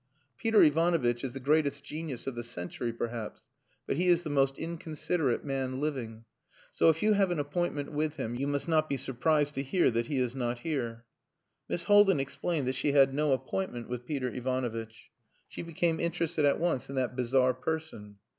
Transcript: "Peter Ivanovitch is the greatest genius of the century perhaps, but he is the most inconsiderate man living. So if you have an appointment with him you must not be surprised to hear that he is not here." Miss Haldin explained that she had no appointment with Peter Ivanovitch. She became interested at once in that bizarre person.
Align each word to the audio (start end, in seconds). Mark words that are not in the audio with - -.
"Peter 0.35 0.63
Ivanovitch 0.63 1.23
is 1.23 1.33
the 1.33 1.39
greatest 1.39 1.83
genius 1.83 2.25
of 2.25 2.33
the 2.33 2.41
century 2.41 2.91
perhaps, 2.91 3.43
but 3.85 3.97
he 3.97 4.07
is 4.07 4.23
the 4.23 4.31
most 4.31 4.57
inconsiderate 4.57 5.45
man 5.45 5.79
living. 5.79 6.25
So 6.71 6.89
if 6.89 7.03
you 7.03 7.13
have 7.13 7.29
an 7.29 7.37
appointment 7.37 7.91
with 7.91 8.15
him 8.15 8.33
you 8.33 8.47
must 8.47 8.67
not 8.67 8.89
be 8.89 8.97
surprised 8.97 9.53
to 9.53 9.61
hear 9.61 9.91
that 9.91 10.07
he 10.07 10.17
is 10.17 10.33
not 10.33 10.57
here." 10.61 11.05
Miss 11.69 11.83
Haldin 11.83 12.19
explained 12.19 12.65
that 12.65 12.73
she 12.73 12.93
had 12.93 13.13
no 13.13 13.31
appointment 13.31 13.89
with 13.89 14.07
Peter 14.07 14.33
Ivanovitch. 14.33 15.11
She 15.47 15.61
became 15.61 15.99
interested 15.99 16.45
at 16.45 16.59
once 16.59 16.89
in 16.89 16.95
that 16.95 17.15
bizarre 17.15 17.53
person. 17.53 18.15